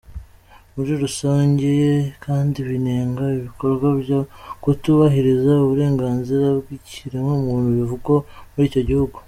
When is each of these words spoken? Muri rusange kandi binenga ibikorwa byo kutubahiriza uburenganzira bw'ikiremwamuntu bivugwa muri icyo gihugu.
Muri 0.75 0.91
rusange 1.03 1.71
kandi 2.25 2.57
binenga 2.69 3.23
ibikorwa 3.39 3.87
byo 4.01 4.19
kutubahiriza 4.63 5.51
uburenganzira 5.65 6.45
bw'ikiremwamuntu 6.59 7.67
bivugwa 7.79 8.15
muri 8.53 8.65
icyo 8.71 8.83
gihugu. 8.89 9.17